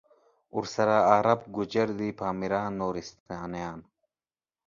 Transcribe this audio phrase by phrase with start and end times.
[0.57, 3.79] ورسره عرب، گوجر دی پامیریان، نورستانیان